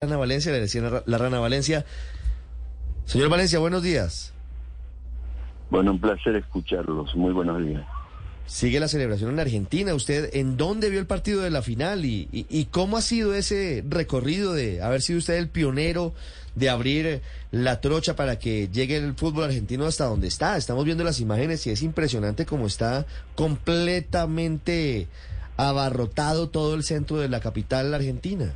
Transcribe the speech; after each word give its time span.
Rana 0.00 0.16
Valencia, 0.16 0.52
le 0.52 0.60
decía 0.60 1.02
la 1.06 1.18
Rana 1.18 1.40
Valencia. 1.40 1.84
Señor 3.04 3.30
Valencia, 3.30 3.58
buenos 3.58 3.82
días. 3.82 4.32
Bueno, 5.70 5.90
un 5.90 6.00
placer 6.00 6.36
escucharlos. 6.36 7.16
Muy 7.16 7.32
buenos 7.32 7.60
días. 7.60 7.82
Sigue 8.46 8.78
la 8.78 8.86
celebración 8.86 9.32
en 9.32 9.40
Argentina. 9.40 9.92
¿Usted 9.94 10.36
en 10.36 10.56
dónde 10.56 10.88
vio 10.88 11.00
el 11.00 11.08
partido 11.08 11.42
de 11.42 11.50
la 11.50 11.62
final 11.62 12.04
y, 12.04 12.28
y, 12.30 12.66
cómo 12.66 12.96
ha 12.96 13.02
sido 13.02 13.34
ese 13.34 13.82
recorrido 13.88 14.52
de 14.52 14.82
haber 14.82 15.02
sido 15.02 15.18
usted 15.18 15.34
el 15.34 15.48
pionero 15.48 16.14
de 16.54 16.70
abrir 16.70 17.20
la 17.50 17.80
trocha 17.80 18.14
para 18.14 18.38
que 18.38 18.68
llegue 18.68 18.98
el 18.98 19.14
fútbol 19.16 19.46
argentino 19.46 19.84
hasta 19.84 20.04
donde 20.04 20.28
está? 20.28 20.56
Estamos 20.56 20.84
viendo 20.84 21.02
las 21.02 21.18
imágenes 21.18 21.66
y 21.66 21.70
es 21.70 21.82
impresionante 21.82 22.46
cómo 22.46 22.68
está 22.68 23.04
completamente 23.34 25.08
abarrotado 25.56 26.50
todo 26.50 26.76
el 26.76 26.84
centro 26.84 27.16
de 27.16 27.28
la 27.28 27.40
capital 27.40 27.92
argentina. 27.92 28.54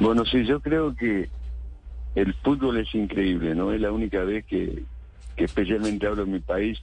Bueno, 0.00 0.24
sí, 0.24 0.44
yo 0.46 0.60
creo 0.60 0.96
que 0.96 1.28
el 2.14 2.34
fútbol 2.34 2.78
es 2.78 2.94
increíble, 2.94 3.54
¿no? 3.54 3.70
Es 3.72 3.80
la 3.80 3.92
única 3.92 4.24
vez 4.24 4.44
que, 4.46 4.82
especialmente 5.36 6.06
hablo 6.06 6.22
en 6.22 6.32
mi 6.32 6.40
país, 6.40 6.82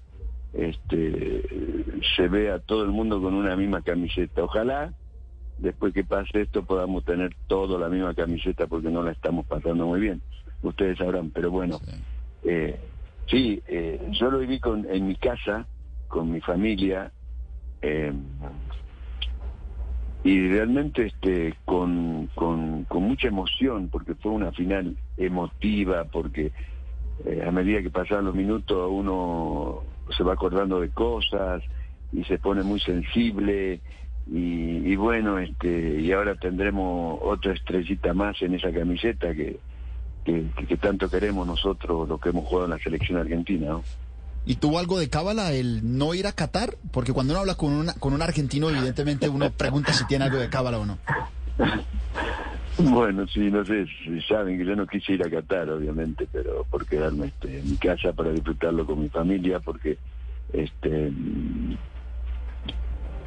este, 0.53 1.43
se 2.15 2.27
ve 2.27 2.51
a 2.51 2.59
todo 2.59 2.83
el 2.83 2.89
mundo 2.89 3.21
con 3.21 3.33
una 3.33 3.55
misma 3.55 3.81
camiseta. 3.81 4.43
Ojalá 4.43 4.93
después 5.57 5.93
que 5.93 6.03
pase 6.03 6.41
esto 6.41 6.63
podamos 6.63 7.03
tener 7.03 7.35
todo 7.47 7.79
la 7.79 7.89
misma 7.89 8.13
camiseta 8.13 8.67
porque 8.67 8.89
no 8.89 9.01
la 9.01 9.11
estamos 9.11 9.45
pasando 9.47 9.87
muy 9.87 9.99
bien. 9.99 10.21
Ustedes 10.61 10.99
sabrán, 10.99 11.31
pero 11.31 11.51
bueno, 11.51 11.79
sí, 11.79 11.91
eh, 12.43 12.79
sí 13.29 13.61
eh, 13.67 13.99
yo 14.11 14.29
lo 14.29 14.39
viví 14.39 14.59
con, 14.59 14.87
en 14.89 15.07
mi 15.07 15.15
casa, 15.15 15.65
con 16.07 16.31
mi 16.31 16.41
familia. 16.41 17.11
Eh, 17.81 18.13
y 20.27 20.45
realmente 20.49 21.05
este 21.05 21.55
con, 21.63 22.29
con, 22.35 22.85
mucha 22.89 23.29
emoción 23.29 23.87
porque 23.87 24.13
fue 24.15 24.33
una 24.33 24.51
final 24.51 24.97
emotiva 25.15 26.03
porque 26.03 26.51
eh, 27.23 27.45
a 27.47 27.51
medida 27.51 27.81
que 27.81 27.89
pasaban 27.89 28.25
los 28.25 28.35
minutos 28.35 28.89
uno 28.91 29.83
se 30.17 30.23
va 30.23 30.33
acordando 30.33 30.81
de 30.81 30.89
cosas 30.89 31.63
y 32.11 32.25
se 32.25 32.39
pone 32.39 32.63
muy 32.63 32.81
sensible 32.81 33.79
y, 34.29 34.93
bueno 34.97 35.39
este 35.39 36.01
y 36.01 36.11
ahora 36.11 36.35
tendremos 36.35 37.19
otra 37.23 37.53
estrellita 37.53 38.13
más 38.13 38.41
en 38.41 38.55
esa 38.55 38.73
camiseta 38.73 39.33
que, 39.33 39.57
que, 40.25 40.43
que 40.67 40.75
tanto 40.75 41.09
queremos 41.09 41.47
nosotros 41.47 42.09
los 42.09 42.19
que 42.19 42.29
hemos 42.29 42.43
jugado 42.43 42.65
en 42.65 42.71
la 42.71 42.79
selección 42.79 43.17
argentina 43.17 43.67
¿no? 43.67 43.83
¿Y 44.47 44.55
tuvo 44.55 44.79
algo 44.79 44.97
de 44.97 45.09
cábala 45.09 45.51
el 45.51 45.97
no 45.97 46.13
ir 46.13 46.25
a 46.25 46.31
Qatar? 46.31 46.77
Porque 46.91 47.11
cuando 47.11 47.33
uno 47.33 47.41
habla 47.41 47.55
con, 47.55 47.73
una, 47.73 47.93
con 47.95 48.13
un 48.13 48.21
argentino, 48.21 48.69
evidentemente 48.69 49.27
uno 49.27 49.51
pregunta 49.51 49.91
si 49.91 50.07
tiene 50.07 50.23
algo 50.23 50.37
de 50.37 50.49
cábala 50.49 50.79
o 50.79 50.85
no. 50.85 50.97
Bueno, 52.77 53.27
sí, 53.27 53.51
no 53.51 53.65
sé, 53.65 53.85
si 54.05 54.21
saben 54.21 54.57
que 54.57 54.65
yo 54.65 54.75
no 54.75 54.87
quise 54.87 55.13
ir 55.13 55.23
a 55.23 55.29
Qatar, 55.29 55.69
obviamente, 55.69 56.29
pero 56.31 56.63
por 56.63 56.85
quedarme 56.85 57.27
este, 57.27 57.59
en 57.59 57.71
mi 57.71 57.75
casa 57.75 58.13
para 58.13 58.29
disfrutarlo 58.29 58.85
con 58.85 59.01
mi 59.01 59.09
familia, 59.09 59.59
porque, 59.59 59.97
este, 60.53 61.11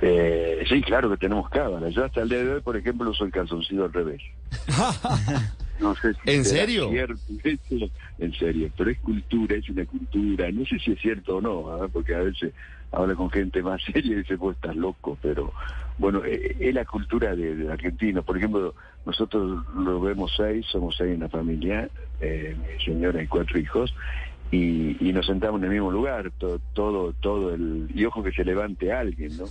eh, 0.01 0.65
sí, 0.69 0.81
claro 0.81 1.11
que 1.11 1.19
tenemos 1.19 1.51
cábala. 1.51 1.91
Yo 1.91 2.05
hasta 2.05 2.23
el 2.23 2.31
día 2.31 2.39
de 2.39 2.55
hoy, 2.55 2.61
por 2.63 2.79
ejemplo, 2.79 3.11
uso 3.11 3.25
el 3.25 3.33
calzoncillo 3.33 3.85
al 3.85 3.93
revés. 3.93 4.23
No 5.81 5.95
sé 5.95 6.13
si 6.15 6.21
¿En 6.31 6.45
serio? 6.45 6.91
en 8.19 8.33
serio, 8.35 8.71
pero 8.77 8.91
es 8.91 8.99
cultura, 8.99 9.57
es 9.57 9.69
una 9.69 9.85
cultura. 9.87 10.51
No 10.53 10.65
sé 10.67 10.79
si 10.79 10.93
es 10.93 11.01
cierto 11.01 11.37
o 11.37 11.41
no, 11.41 11.71
¿ah? 11.71 11.89
porque 11.93 12.15
a 12.15 12.21
veces 12.21 12.53
habla 12.93 13.15
con 13.15 13.31
gente 13.31 13.63
más 13.63 13.83
seria 13.93 14.13
y 14.13 14.17
dice, 14.17 14.37
vos 14.37 14.55
estás 14.55 14.77
loco, 14.77 15.19
pero 15.23 15.53
bueno, 15.99 16.25
eh, 16.25 16.57
es 16.59 16.75
la 16.75 16.85
cultura 16.85 17.35
de, 17.35 17.71
Argentina. 17.71 18.23
Por 18.23 18.37
ejemplo, 18.37 18.75
nosotros 19.07 19.65
lo 19.75 20.01
vemos 20.01 20.33
seis, 20.37 20.67
somos 20.67 20.97
seis 20.97 21.15
en 21.15 21.21
la 21.21 21.29
familia, 21.29 21.89
eh, 22.21 22.57
mi 22.57 22.85
señora 22.85 23.23
y 23.23 23.27
cuatro 23.27 23.59
hijos, 23.59 23.95
y, 24.51 24.97
y 25.07 25.13
nos 25.13 25.27
sentamos 25.27 25.61
en 25.61 25.67
el 25.67 25.73
mismo 25.73 25.91
lugar, 25.93 26.33
todo, 26.39 26.61
todo, 26.75 27.13
todo 27.15 27.55
el... 27.55 27.89
Y 27.95 28.05
ojo 28.05 28.23
que 28.23 28.33
se 28.33 28.45
levante 28.45 28.93
alguien, 28.93 29.37
¿no? 29.37 29.45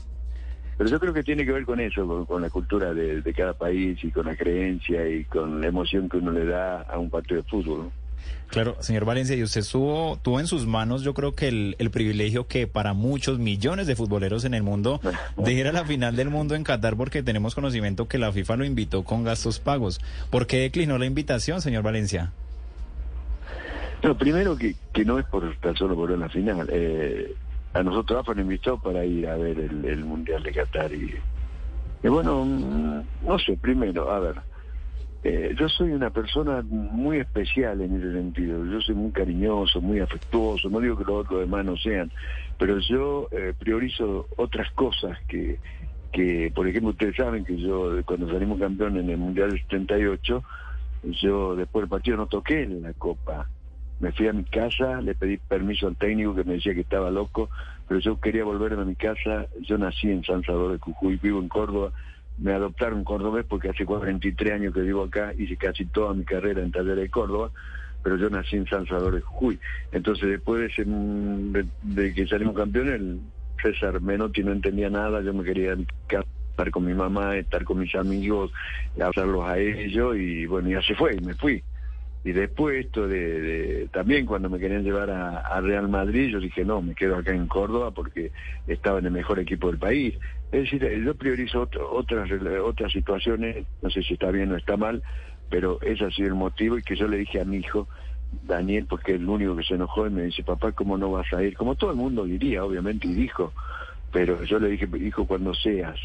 Pero 0.80 0.92
yo 0.92 0.98
creo 0.98 1.14
que 1.14 1.24
tiene 1.24 1.46
que 1.46 1.52
ver 1.52 1.66
con 1.66 1.82
eso, 1.82 2.26
con, 2.26 2.42
la 2.42 2.50
cultura 2.50 2.94
de, 2.94 3.34
cada 3.36 3.52
país 3.52 4.02
y 4.02 4.12
con 4.12 4.28
la 4.28 4.38
creencia 4.38 5.06
y 5.10 5.26
con 5.26 5.60
la 5.60 5.68
emoción 5.68 6.08
que 6.08 6.16
uno 6.16 6.32
le 6.32 6.46
da 6.46 6.84
a 6.84 6.98
un 6.98 7.10
partido 7.10 7.42
de 7.42 7.50
fútbol. 7.50 7.92
Claro, 8.48 8.78
señor 8.80 9.04
Valencia, 9.04 9.36
y 9.36 9.44
usted 9.44 9.62
tuvo, 9.70 10.18
tuvo 10.22 10.40
en 10.40 10.48
sus 10.48 10.66
manos, 10.68 11.02
yo 11.02 11.14
creo 11.14 11.36
que 11.36 11.50
el, 11.50 11.90
privilegio 11.92 12.48
que 12.48 12.66
para 12.66 12.94
muchos 12.94 13.40
millones 13.40 13.88
de 13.88 13.98
futboleros 13.98 14.46
en 14.46 14.54
el 14.54 14.64
mundo 14.64 15.02
de 15.36 15.52
ir 15.52 15.68
a 15.68 15.74
la 15.74 15.84
final 15.84 16.16
del 16.16 16.30
mundo 16.30 16.56
en 16.56 16.64
Qatar, 16.64 16.96
porque 16.96 17.24
tenemos 17.24 17.56
conocimiento 17.56 18.08
que 18.08 18.18
la 18.18 18.32
FIFA 18.32 18.56
lo 18.56 18.64
invitó 18.64 19.04
con 19.04 19.26
gastos 19.26 19.60
pagos. 19.60 20.00
¿Por 20.30 20.48
qué 20.48 20.60
declinó 20.62 20.98
la 20.98 21.08
invitación, 21.08 21.62
señor 21.62 21.84
Valencia? 21.84 22.32
No, 24.02 24.18
primero 24.18 24.56
que, 24.56 24.76
que 24.94 25.04
no 25.04 25.20
es 25.20 25.26
por 25.26 25.44
estar 25.44 25.78
solo 25.78 25.94
por 25.96 26.18
la 26.18 26.30
final. 26.30 26.70
Eh, 26.72 27.36
a 27.74 27.84
nosotros 27.84 28.20
AFA 28.20 28.34
nos 28.34 28.44
invitó 28.44 28.80
para 28.80 29.06
ir 29.06 29.28
a 29.28 29.36
ver 29.36 29.60
el, 29.60 30.04
Mundial 30.04 30.44
de 30.44 30.52
Qatar 30.52 30.92
y, 30.92 31.16
bueno, 32.04 32.46
mm, 32.46 33.02
no 33.26 33.40
sé, 33.40 33.58
primero, 33.58 34.12
a 34.12 34.20
ver, 34.20 34.36
eh, 35.24 35.54
yo 35.60 35.68
soy 35.68 35.92
una 35.92 36.10
persona 36.10 36.64
muy 36.64 37.18
especial 37.18 37.82
en 37.82 37.98
ese 37.98 38.14
sentido, 38.14 38.66
yo 38.66 38.80
soy 38.82 38.96
muy 38.96 39.12
cariñoso, 39.12 39.82
muy 39.82 40.00
afectuoso, 40.00 40.70
no 40.70 40.80
digo 40.80 40.98
que 40.98 41.04
los 41.04 41.26
otros 41.26 41.42
demás 41.42 41.66
no 41.66 41.76
sean, 41.78 42.12
pero 42.58 42.80
yo 42.80 43.28
eh, 43.32 43.54
priorizo 43.58 44.28
otras 44.38 44.72
cosas 44.72 45.18
que, 45.28 45.60
que, 46.12 46.52
por 46.56 46.68
ejemplo, 46.68 46.92
ustedes 46.92 47.18
saben 47.18 47.44
que 47.44 47.58
yo 47.58 48.02
cuando 48.06 48.32
salimos 48.32 48.60
campeón 48.60 48.98
en 48.98 49.10
el 49.10 49.18
Mundial 49.18 49.52
del 49.52 49.62
78, 49.62 50.44
yo 51.22 51.56
después 51.56 51.84
del 51.84 51.90
partido 51.90 52.18
no 52.18 52.28
toqué 52.28 52.64
en 52.64 52.82
la 52.82 52.94
Copa, 52.94 53.48
me 54.00 54.12
fui 54.14 54.28
a 54.28 54.34
mi 54.34 54.44
casa, 54.46 55.02
le 55.02 55.14
pedí 55.14 55.38
permiso 55.38 55.88
al 55.88 55.96
técnico 55.96 56.36
que 56.36 56.44
me 56.44 56.54
decía 56.54 56.74
que 56.74 56.82
estaba 56.82 57.12
loco, 57.12 57.50
pero 57.88 58.00
yo 58.00 58.20
quería 58.20 58.44
volverme 58.44 58.82
a 58.82 58.86
mi 58.86 58.96
casa. 58.96 59.48
Yo 59.62 59.78
nací 59.78 60.10
en 60.10 60.24
San 60.24 60.44
Salvador 60.44 60.74
de 60.74 60.80
Jujuy, 60.80 61.18
vivo 61.18 61.40
en 61.40 61.50
Córdoba. 61.50 61.92
Me 62.38 62.54
adoptaron 62.54 63.04
cordobés 63.04 63.46
porque 63.46 63.70
hace 63.70 63.86
43 63.86 64.54
años 64.54 64.74
que 64.74 64.82
vivo 64.82 65.04
acá, 65.04 65.34
hice 65.38 65.58
casi 65.58 65.86
toda 65.86 66.14
mi 66.14 66.24
carrera 66.24 66.62
en 66.62 66.72
Talleres 66.72 67.04
de 67.04 67.10
Córdoba, 67.10 67.52
pero 68.02 68.16
yo 68.16 68.30
nací 68.30 68.56
en 68.56 68.68
San 68.68 68.86
Salvador 68.86 69.16
de 69.16 69.22
Jujuy. 69.22 69.60
Entonces 69.92 70.30
después 70.30 70.72
de, 70.78 71.66
de, 71.84 72.14
que 72.14 72.28
salimos 72.28 72.56
campeones, 72.56 72.94
el 72.94 73.20
César 73.62 74.00
Menotti 74.00 74.44
no 74.44 74.54
entendía 74.54 74.90
nada, 74.90 75.22
yo 75.22 75.34
me 75.34 75.44
quería 75.44 75.74
estar 75.74 76.72
con 76.72 76.86
mi 76.86 76.94
mamá, 76.94 77.36
estar 77.36 77.66
con 77.66 77.80
mis 77.80 77.94
amigos, 77.96 78.52
hablarlos 79.02 79.46
a 79.46 79.58
ellos 79.58 80.16
y 80.16 80.46
bueno, 80.46 80.70
ya 80.70 80.82
se 80.82 80.96
fue, 80.96 81.20
me 81.20 81.34
fui. 81.34 81.62
Y 82.24 82.34
después 82.34 82.86
esto 82.86 83.08
de, 83.08 83.88
también 83.94 84.26
cuando 84.26 84.50
me 84.50 84.60
querían 84.60 84.84
llevar 84.84 85.10
a, 85.10 85.62
Real 85.62 85.88
Madrid, 85.88 86.30
yo 86.30 86.40
dije, 86.40 86.66
no, 86.66 86.82
me 86.82 86.94
quedo 86.94 87.16
acá 87.16 87.34
en 87.34 87.48
Córdoba 87.48 87.92
porque 87.92 88.32
estaba 88.68 89.00
en 89.00 89.06
el 89.06 89.12
mejor 89.12 89.40
equipo 89.40 89.68
del 89.68 89.80
país. 89.80 90.16
Es 90.52 90.64
decir, 90.64 90.84
yo 91.04 91.16
priorizo 91.16 91.70
otras, 91.92 92.30
otras 92.64 92.92
situaciones, 92.92 93.66
no 93.82 93.90
sé 93.90 94.04
si 94.04 94.14
está 94.14 94.32
bien 94.32 94.52
o 94.52 94.58
está 94.58 94.76
mal, 94.76 95.02
pero 95.50 95.80
ese 95.82 96.06
ha 96.06 96.12
sido 96.12 96.28
el 96.28 96.36
motivo 96.36 96.78
y 96.78 96.84
que 96.84 96.96
yo 96.96 97.08
le 97.08 97.18
dije 97.18 97.40
a 97.40 97.46
mi 97.46 97.58
hijo, 97.58 97.88
Daniel, 98.44 98.86
porque 98.88 99.14
es 99.14 99.20
el 99.20 99.28
único 99.28 99.56
que 99.56 99.64
se 99.64 99.76
enojó 99.76 100.06
y 100.06 100.12
me 100.12 100.24
dice, 100.24 100.44
papá, 100.44 100.72
¿cómo 100.74 100.98
no 100.98 101.12
vas 101.12 101.32
a 101.34 101.42
ir? 101.42 101.56
Como 101.56 101.76
todo 101.76 101.92
el 101.92 101.98
mundo 101.98 102.26
diría, 102.26 102.64
obviamente, 102.64 103.08
y 103.08 103.14
dijo, 103.14 103.54
pero 104.12 104.44
yo 104.44 104.60
le 104.60 104.70
dije, 104.70 104.88
hijo, 105.00 105.26
cuando 105.26 105.54
seas 105.54 105.98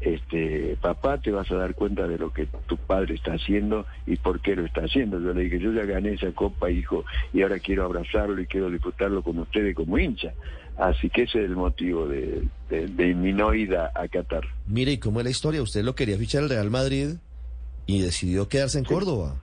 este 0.00 0.76
papá 0.80 1.18
te 1.18 1.30
vas 1.30 1.50
a 1.50 1.56
dar 1.56 1.74
cuenta 1.74 2.06
de 2.06 2.18
lo 2.18 2.32
que 2.32 2.46
tu 2.66 2.76
padre 2.76 3.14
está 3.14 3.32
haciendo 3.32 3.86
y 4.06 4.16
por 4.16 4.40
qué 4.40 4.54
lo 4.54 4.64
está 4.64 4.82
haciendo. 4.82 5.20
Yo 5.20 5.32
le 5.32 5.42
dije, 5.42 5.58
yo 5.58 5.72
ya 5.72 5.84
gané 5.84 6.12
esa 6.12 6.32
copa, 6.32 6.70
hijo, 6.70 7.04
y 7.32 7.42
ahora 7.42 7.58
quiero 7.58 7.84
abrazarlo 7.84 8.40
y 8.40 8.46
quiero 8.46 8.70
disfrutarlo 8.70 9.22
con 9.22 9.38
ustedes 9.38 9.74
como 9.74 9.98
hincha. 9.98 10.32
Así 10.76 11.08
que 11.08 11.22
ese 11.22 11.38
es 11.38 11.46
el 11.46 11.56
motivo 11.56 12.06
de, 12.06 12.46
de, 12.68 13.14
mi 13.14 13.32
no 13.32 13.54
ida 13.54 13.90
a 13.94 14.06
Qatar. 14.08 14.44
Mire, 14.66 14.92
¿y 14.92 14.98
cómo 14.98 15.20
es 15.20 15.24
la 15.24 15.30
historia? 15.30 15.62
Usted 15.62 15.82
lo 15.82 15.94
quería 15.94 16.18
fichar 16.18 16.42
al 16.42 16.50
Real 16.50 16.70
Madrid 16.70 17.14
y 17.86 18.02
decidió 18.02 18.48
quedarse 18.48 18.78
en 18.78 18.84
Córdoba. 18.84 19.40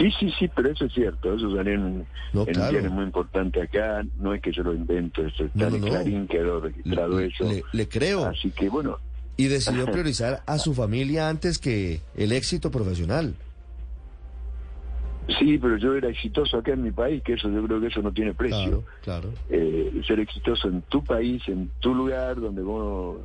Sí, 0.00 0.10
sí, 0.18 0.32
sí, 0.38 0.48
pero 0.48 0.70
eso 0.70 0.86
es 0.86 0.94
cierto, 0.94 1.34
eso 1.34 1.54
salió 1.54 1.74
en, 1.74 2.06
un 2.32 2.94
muy 2.94 3.04
importante 3.04 3.60
acá, 3.60 4.02
no 4.18 4.32
es 4.32 4.40
que 4.40 4.50
yo 4.50 4.62
lo 4.62 4.72
invento, 4.72 5.22
esto 5.26 5.44
está 5.44 5.68
en 5.68 5.80
Clarín, 5.82 6.26
quedó 6.26 6.60
registrado 6.60 7.20
eso. 7.20 7.44
Le, 7.72 7.86
creo. 7.86 8.24
Así 8.24 8.50
que 8.50 8.70
bueno. 8.70 8.98
Y 9.36 9.48
decidió 9.48 9.84
priorizar 9.92 10.42
a 10.46 10.56
su 10.56 10.72
familia 10.72 11.28
antes 11.28 11.58
que 11.58 12.00
el 12.16 12.32
éxito 12.32 12.70
profesional. 12.70 13.34
Sí, 15.38 15.58
pero 15.58 15.76
yo 15.76 15.94
era 15.94 16.08
exitoso 16.08 16.56
acá 16.56 16.72
en 16.72 16.82
mi 16.82 16.92
país, 16.92 17.22
que 17.22 17.34
eso 17.34 17.50
yo 17.50 17.62
creo 17.64 17.78
que 17.78 17.88
eso 17.88 18.00
no 18.00 18.10
tiene 18.10 18.32
precio. 18.32 18.84
Claro, 19.02 19.28
claro. 19.28 19.32
Eh, 19.50 20.00
ser 20.06 20.18
exitoso 20.18 20.68
en 20.68 20.80
tu 20.82 21.04
país, 21.04 21.42
en 21.46 21.70
tu 21.80 21.94
lugar, 21.94 22.40
donde 22.40 22.62
vos 22.62 23.18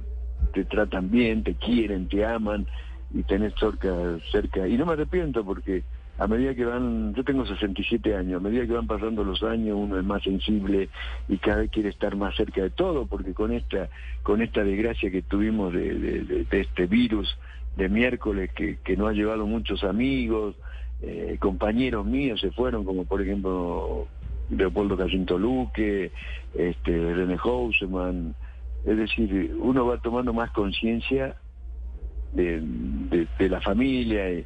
te 0.53 0.65
tratan 0.65 1.09
bien, 1.09 1.41
te 1.41 1.55
quieren, 1.55 2.09
te 2.09 2.25
aman 2.25 2.67
y 3.13 3.23
tenés 3.23 3.53
cerca, 3.57 3.95
cerca. 4.29 4.67
Y 4.67 4.77
no 4.77 4.85
me 4.85 4.93
arrepiento 4.93 5.43
porque 5.45 5.83
a 6.17 6.27
medida 6.27 6.55
que 6.55 6.63
van, 6.63 7.13
yo 7.13 7.23
tengo 7.23 7.45
67 7.45 8.15
años, 8.15 8.39
a 8.39 8.43
medida 8.43 8.65
que 8.65 8.73
van 8.73 8.87
pasando 8.87 9.23
los 9.23 9.43
años 9.43 9.75
uno 9.77 9.99
es 9.99 10.05
más 10.05 10.23
sensible 10.23 10.89
y 11.27 11.37
cada 11.37 11.57
vez 11.57 11.71
quiere 11.71 11.89
estar 11.89 12.15
más 12.15 12.35
cerca 12.35 12.61
de 12.61 12.69
todo, 12.69 13.05
porque 13.05 13.33
con 13.33 13.51
esta, 13.51 13.89
con 14.23 14.41
esta 14.41 14.63
desgracia 14.63 15.11
que 15.11 15.21
tuvimos 15.21 15.73
de, 15.73 16.45
de, 16.49 16.61
este 16.61 16.87
virus, 16.87 17.37
de 17.75 17.89
miércoles 17.89 18.51
que, 18.53 18.77
que 18.77 18.95
no 18.95 19.07
ha 19.07 19.13
llevado 19.13 19.45
muchos 19.45 19.83
amigos, 19.83 20.55
eh, 21.01 21.37
compañeros 21.39 22.05
míos 22.05 22.39
se 22.39 22.51
fueron, 22.51 22.85
como 22.85 23.03
por 23.03 23.21
ejemplo 23.21 24.07
Leopoldo 24.49 24.95
Casinto 24.97 25.37
Luque, 25.37 26.11
este, 26.53 27.13
René 27.13 27.37
Houseman. 27.37 28.35
Es 28.85 28.97
decir, 28.97 29.55
uno 29.59 29.85
va 29.85 29.97
tomando 29.97 30.31
más 30.31 30.51
conciencia 30.51 31.35
de, 32.35 33.27
de, 33.39 33.49
la 33.49 33.61
familia 33.61 34.29
y, 34.31 34.45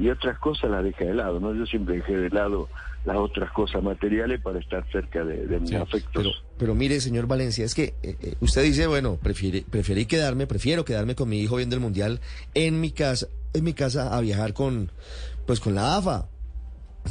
y, 0.00 0.08
otras 0.08 0.38
cosas 0.38 0.70
las 0.70 0.84
deja 0.84 1.04
de 1.04 1.14
lado, 1.14 1.40
¿no? 1.40 1.54
Yo 1.54 1.66
siempre 1.66 1.96
dejé 1.96 2.16
de 2.16 2.30
lado 2.30 2.68
las 3.04 3.16
otras 3.16 3.50
cosas 3.52 3.82
materiales 3.82 4.40
para 4.40 4.58
estar 4.58 4.84
cerca 4.92 5.24
de, 5.24 5.58
mis 5.60 5.72
afectos. 5.74 6.12
Pero, 6.12 6.30
pero, 6.58 6.74
mire, 6.74 7.00
señor 7.00 7.26
Valencia, 7.26 7.64
es 7.64 7.74
que 7.74 7.94
eh, 8.02 8.16
eh, 8.20 8.34
usted 8.40 8.62
dice, 8.62 8.86
bueno, 8.86 9.16
prefiere, 9.16 9.64
preferí 9.68 10.06
quedarme, 10.06 10.46
prefiero 10.46 10.84
quedarme 10.84 11.14
con 11.14 11.28
mi 11.28 11.40
hijo 11.40 11.56
viendo 11.56 11.74
el 11.74 11.80
Mundial 11.80 12.20
en 12.54 12.80
mi 12.80 12.90
casa, 12.90 13.28
en 13.54 13.64
mi 13.64 13.72
casa 13.72 14.16
a 14.16 14.20
viajar 14.20 14.52
con, 14.52 14.92
pues 15.46 15.60
con 15.60 15.74
la 15.74 15.96
AFA. 15.96 16.28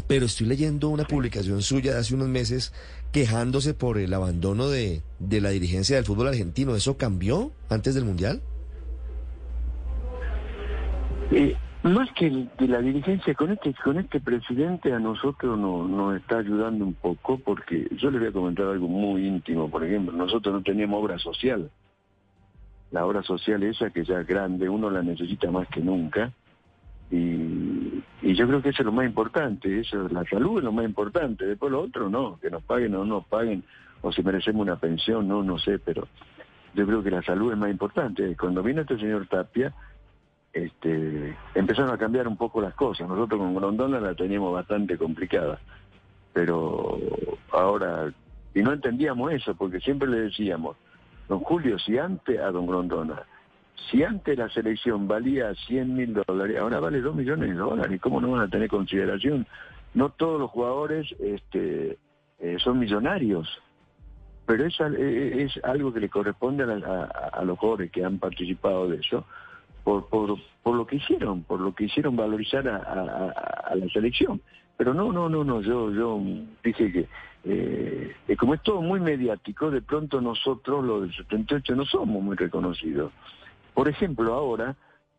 Pero 0.07 0.27
estoy 0.27 0.45
leyendo 0.45 0.89
una 0.89 1.05
publicación 1.05 1.63
suya 1.63 1.93
de 1.93 1.99
hace 1.99 2.13
unos 2.13 2.27
meses 2.27 2.71
quejándose 3.11 3.73
por 3.73 3.97
el 3.97 4.13
abandono 4.13 4.69
de, 4.69 5.01
de 5.17 5.41
la 5.41 5.49
dirigencia 5.49 5.95
del 5.95 6.05
fútbol 6.05 6.27
argentino. 6.27 6.75
¿Eso 6.75 6.97
cambió 6.97 7.51
antes 7.69 7.95
del 7.95 8.05
Mundial? 8.05 8.43
Eh, 11.31 11.55
más 11.83 12.11
que 12.13 12.29
de 12.29 12.67
la 12.67 12.79
dirigencia 12.79 13.33
con 13.35 13.51
este 13.51 13.73
con 13.73 13.97
este 13.97 14.19
presidente 14.19 14.93
a 14.93 14.99
nosotros 14.99 15.57
no, 15.57 15.87
nos 15.87 16.15
está 16.15 16.39
ayudando 16.39 16.85
un 16.85 16.93
poco 16.93 17.37
porque 17.37 17.87
yo 17.97 18.09
le 18.09 18.19
voy 18.19 18.27
a 18.29 18.31
comentar 18.31 18.65
algo 18.67 18.87
muy 18.87 19.27
íntimo, 19.27 19.69
por 19.69 19.83
ejemplo, 19.83 20.13
nosotros 20.13 20.55
no 20.55 20.61
teníamos 20.63 21.03
obra 21.03 21.17
social. 21.19 21.69
La 22.91 23.05
obra 23.05 23.21
social 23.23 23.61
esa 23.63 23.89
que 23.89 24.05
ya 24.05 24.21
es 24.21 24.27
grande, 24.27 24.69
uno 24.69 24.89
la 24.89 25.03
necesita 25.03 25.51
más 25.51 25.67
que 25.67 25.81
nunca. 25.81 26.31
Y, 27.11 28.03
y 28.21 28.35
yo 28.35 28.47
creo 28.47 28.61
que 28.61 28.69
eso 28.69 28.81
es 28.81 28.85
lo 28.85 28.91
más 28.91 29.05
importante, 29.05 29.79
eso 29.79 30.09
la 30.09 30.25
salud 30.25 30.57
es 30.57 30.63
lo 30.63 30.71
más 30.73 30.85
importante, 30.85 31.45
después 31.45 31.71
lo 31.71 31.81
otro 31.81 32.09
no, 32.09 32.37
que 32.39 32.49
nos 32.49 32.63
paguen 32.63 32.95
o 32.95 32.99
no 32.99 33.05
nos 33.05 33.25
paguen, 33.27 33.63
o 34.01 34.11
si 34.11 34.23
merecemos 34.23 34.61
una 34.61 34.77
pensión, 34.77 35.27
no, 35.27 35.41
no 35.41 35.57
sé, 35.57 35.79
pero 35.79 36.07
yo 36.73 36.85
creo 36.85 37.01
que 37.01 37.11
la 37.11 37.23
salud 37.23 37.51
es 37.51 37.57
más 37.57 37.71
importante. 37.71 38.35
Cuando 38.35 38.61
vino 38.61 38.81
este 38.81 38.97
señor 38.97 39.27
Tapia, 39.27 39.73
este, 40.57 41.37
empezaron 41.53 41.91
a 41.91 41.97
cambiar 41.97 42.27
un 42.27 42.35
poco 42.35 42.61
las 42.61 42.73
cosas. 42.73 43.07
Nosotros 43.07 43.39
con 43.39 43.53
Grondona 43.53 43.99
la 43.99 44.15
teníamos 44.15 44.53
bastante 44.53 44.97
complicada, 44.97 45.59
pero 46.33 46.97
ahora, 47.51 48.11
y 48.55 48.61
no 48.61 48.73
entendíamos 48.73 49.33
eso, 49.33 49.55
porque 49.55 49.79
siempre 49.79 50.07
le 50.09 50.21
decíamos, 50.21 50.75
don 51.29 51.41
Julio, 51.41 51.77
si 51.77 51.97
antes 51.97 52.39
a 52.39 52.51
don 52.51 52.65
Grondona, 52.65 53.21
si 53.91 54.03
antes 54.03 54.37
la 54.37 54.49
selección 54.49 55.07
valía 55.07 55.53
100 55.67 55.95
mil 55.95 56.23
dólares, 56.25 56.57
ahora 56.57 56.79
vale 56.79 57.01
2 57.01 57.15
millones 57.15 57.49
de 57.49 57.55
dólares, 57.55 58.01
¿cómo 58.01 58.19
no 58.19 58.31
van 58.31 58.41
a 58.41 58.49
tener 58.49 58.67
consideración? 58.67 59.45
No 59.93 60.09
todos 60.09 60.39
los 60.39 60.49
jugadores 60.49 61.07
este, 61.19 61.99
eh, 62.39 62.57
son 62.59 62.79
millonarios, 62.79 63.47
pero 64.47 64.65
es, 64.65 64.79
es, 64.79 65.63
algo 65.63 65.93
que 65.93 65.99
le 65.99 66.09
corresponde 66.09 66.63
a, 66.63 67.03
a 67.03 67.43
los 67.43 67.59
jugadores 67.59 67.91
que 67.91 68.03
han 68.03 68.17
participado 68.17 68.89
de 68.89 68.97
eso 68.97 69.23
por, 69.87 70.09
por, 70.09 70.75
lo 70.75 70.85
que 70.85 70.97
hicieron, 70.97 71.43
por 71.43 71.61
lo 71.61 71.73
que 71.73 71.85
hicieron 71.85 72.17
valorizar 72.17 72.67
a, 72.67 73.73
la 73.73 73.87
selección. 73.93 74.41
Pero 74.75 74.93
no, 74.93 75.13
no, 75.13 75.29
no, 75.29 75.45
no, 75.45 75.61
yo, 75.61 75.93
yo 75.93 76.21
dije 76.61 76.91
que 76.91 77.07
eh, 77.45 78.35
como 78.37 78.53
es 78.53 78.61
todo 78.63 78.81
muy 78.81 78.99
mediático, 78.99 79.71
de 79.71 79.81
pronto 79.81 80.19
nosotros, 80.19 80.83
los 80.83 81.03
del 81.03 81.15
78, 81.15 81.73
no 81.73 81.85
somos 81.85 82.21
muy 82.21 82.35
reconocidos. 82.35 83.13
Por 83.73 83.87
ejemplo, 83.87 84.33
ahora, 84.33 84.75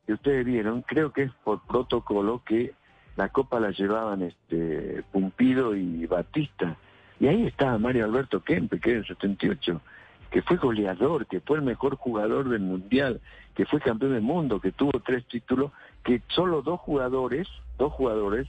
que 0.07 0.13
ustedes 0.13 0.45
vieron, 0.45 0.83
creo 0.83 1.15
que 1.15 1.23
es 1.23 1.33
por 1.45 1.63
protocolo 1.63 2.43
que 2.45 2.75
la 3.17 3.31
copa 3.31 3.61
la 3.61 3.71
llevaban 3.71 4.21
este 4.21 5.03
Pumpido 5.11 5.75
y 5.75 6.05
Batista. 6.05 6.77
Y 7.19 7.27
ahí 7.27 7.47
estaba 7.47 7.79
Mario 7.79 8.05
Alberto 8.05 8.45
Kempe, 8.45 8.79
que 8.79 8.91
es 8.91 8.97
el 8.99 9.07
78 9.07 9.81
que 10.31 10.43
fue 10.43 10.57
goleador, 10.57 11.27
que 11.27 11.41
fue 11.41 11.59
el 11.59 11.63
mejor 11.65 11.97
jugador 11.97 12.49
del 12.49 12.61
Mundial, 12.61 13.21
que 13.55 13.67
fue 13.67 13.81
campeón 13.81 14.13
del 14.13 14.23
mundo, 14.23 14.61
que 14.61 14.73
tuvo 14.73 14.93
tres 15.05 15.27
títulos, 15.27 15.73
que 16.05 16.23
solo 16.29 16.63
dos 16.63 16.81
jugadores, 16.81 17.49
dos 17.79 17.93
jugadores, 17.93 18.47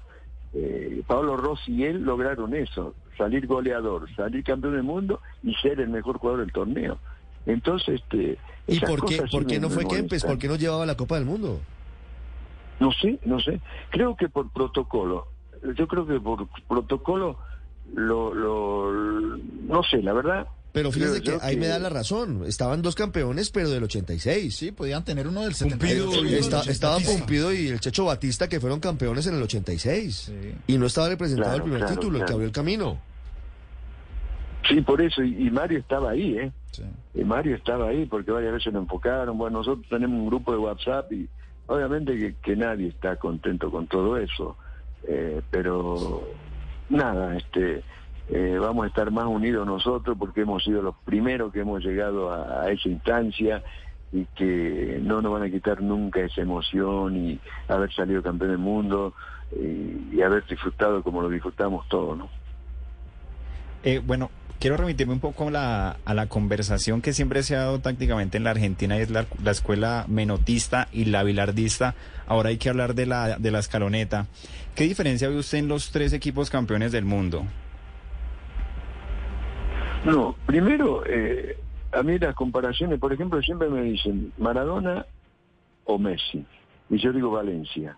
eh, 0.54 1.02
Pablo 1.08 1.38
Rossi 1.38 1.74
y 1.74 1.84
él 1.86 2.04
lograron 2.04 2.54
eso, 2.54 2.96
salir 3.18 3.48
goleador, 3.48 4.14
salir 4.16 4.44
campeón 4.44 4.74
del 4.74 4.84
mundo 4.84 5.22
y 5.44 5.54
ser 5.56 5.80
el 5.80 5.90
mejor 5.90 6.18
jugador 6.18 6.42
del 6.42 6.52
torneo. 6.52 6.98
Entonces, 7.46 8.02
este... 8.02 8.38
¿Y 8.68 8.80
por 8.80 9.06
qué, 9.06 9.24
por 9.31 9.46
qué 9.48 9.60
no 9.60 9.70
fue 9.70 9.88
Kempes? 9.88 10.24
¿Por 10.24 10.38
qué 10.38 10.48
no 10.48 10.56
llevaba 10.56 10.86
la 10.86 10.96
Copa 10.96 11.16
del 11.16 11.26
Mundo? 11.26 11.60
No 12.80 12.92
sé, 12.92 13.20
no 13.26 13.40
sé. 13.40 13.60
Creo 13.90 14.16
que 14.16 14.30
por 14.30 14.52
protocolo. 14.52 15.28
Yo 15.76 15.88
creo 15.88 16.06
que 16.06 16.20
por 16.20 16.48
protocolo 16.68 17.38
lo, 17.94 18.34
lo 18.34 19.38
no 19.68 19.84
sé, 19.84 20.02
la 20.04 20.14
verdad 20.14 20.48
pero 20.80 20.94
fíjese 20.94 21.22
que 21.22 21.38
ahí 21.42 21.58
me 21.58 21.68
da 21.68 21.78
la 21.78 21.90
razón. 21.90 22.44
Estaban 22.46 22.81
dos 22.81 22.96
campeones, 22.96 23.50
pero 23.50 23.70
del 23.70 23.84
86. 23.84 24.56
Sí, 24.56 24.72
podían 24.72 25.04
tener 25.04 25.28
uno 25.28 25.42
del 25.42 25.54
76. 25.54 26.70
estaba 26.70 27.00
Pumpido 27.00 27.54
y 27.54 27.68
el 27.68 27.81
Checho 27.81 28.06
Batista, 28.06 28.48
que 28.48 28.62
fueron 28.62 28.80
campeones 28.80 29.28
en 29.28 29.36
el 29.36 29.44
86. 29.44 30.31
Y 30.68 30.78
no 30.78 30.86
estaba 30.86 31.10
representado 31.10 31.58
el 31.58 31.64
primer 31.64 31.86
título, 31.86 32.20
el 32.20 32.26
que 32.26 32.31
abrió 32.31 32.48
el 32.48 32.54
camino. 32.54 32.98
Sí, 34.70 34.80
por 34.80 35.02
eso. 35.02 35.22
Y, 35.22 35.52
Mario 35.52 35.80
estaba 35.80 36.12
ahí, 36.12 36.38
¿eh? 36.38 36.52
Y 37.14 37.26
Mario 37.26 37.58
estaba 37.58 37.90
ahí 37.90 38.06
porque 38.06 38.31
varias 38.31 38.54
veces 38.54 38.72
lo 38.72 38.80
enfocaron. 38.80 39.38
Bueno, 39.38 39.58
nosotros 39.58 39.86
tenemos 39.90 40.18
un 40.18 40.28
grupo 40.28 40.54
de 40.54 40.60
WhatsApp 40.60 41.12
y 41.12 41.28
obviamente 41.68 42.36
que, 42.42 42.56
nadie 42.56 42.88
está 42.88 43.18
contento 43.18 43.70
con 43.70 43.86
todo 43.88 44.16
eso. 44.16 44.56
Eh, 45.04 45.42
pero 45.52 46.26
nada, 46.90 47.36
este 47.36 47.84
eh, 48.31 48.58
vamos 48.60 48.86
a 48.86 48.88
estar 48.88 49.10
más 49.10 49.26
unidos 49.26 49.66
nosotros 49.66 50.16
porque 50.18 50.42
hemos 50.42 50.64
sido 50.64 50.84
los 50.84 50.96
primeros 51.04 51.52
que 51.52 51.62
hemos 51.62 51.84
llegado 51.84 52.31
a, 52.31 52.70
esa 52.72 52.88
instancia 52.88 53.64
y 54.12 54.26
que 54.36 55.00
no 55.02 55.22
nos 55.22 55.34
van 55.34 55.44
a 55.44 55.50
quitar 55.50 55.81
nunca 55.81 56.20
esa 56.20 56.42
emoción 56.42 57.16
y 57.18 57.40
haber 57.68 57.92
salido 57.94 58.22
campeón 58.22 58.52
del 58.52 58.60
mundo 58.60 59.14
y, 59.52 60.22
haber 60.22 60.46
disfrutado 60.46 61.02
como 61.02 61.22
lo 61.22 61.30
disfrutamos 61.30 61.88
todos, 61.88 62.18
¿no? 62.18 62.30
Eh, 63.84 64.02
bueno, 64.06 64.30
quiero 64.60 64.78
remitirme 64.78 65.14
un 65.14 65.20
poco 65.20 65.48
a 65.48 65.52
la, 65.52 65.98
a 66.06 66.14
la 66.14 66.28
conversación 66.28 67.02
que 67.02 67.14
siempre 67.14 67.42
se 67.42 67.56
ha 67.56 67.60
dado 67.60 67.80
tácticamente 67.80 68.38
en 68.38 68.44
la 68.44 68.52
Argentina, 68.52 68.98
y 68.98 69.02
es 69.02 69.10
la, 69.10 69.26
la, 69.42 69.52
escuela 69.52 70.06
menotista 70.08 70.88
y 70.92 71.06
la 71.06 71.24
bilardista. 71.24 71.96
Ahora 72.28 72.50
hay 72.50 72.58
que 72.58 72.70
hablar 72.70 72.94
de 72.94 73.06
la, 73.06 73.40
de 73.40 73.52
la 73.52 73.60
escaloneta. 73.60 74.28
¿Qué 74.76 74.83
diferencia 74.83 75.30
ve 75.30 75.38
usted 75.38 75.59
en 75.59 75.68
los 75.68 75.92
tres 75.92 76.14
equipos 76.14 76.50
campeones 76.50 76.92
del 76.92 77.06
mundo? 77.06 77.45
No, 80.06 80.36
primero, 80.46 81.04
eh, 81.06 81.58
a 81.92 82.04
mí 82.04 82.18
las 82.18 82.36
comparaciones, 82.36 83.00
por 83.00 83.14
ejemplo, 83.14 83.42
siempre 83.42 83.70
me 83.70 83.82
dicen 83.82 84.32
Maradona 84.38 85.06
o 85.86 85.98
Messi, 85.98 86.46
y 86.90 86.98
yo 86.98 87.12
digo 87.12 87.32
Valencia. 87.32 87.98